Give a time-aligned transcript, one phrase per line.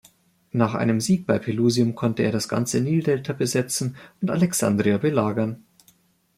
[0.51, 5.63] Nach einem Sieg bei Pelusium konnte er das ganze Nildelta besetzen und Alexandria belagern.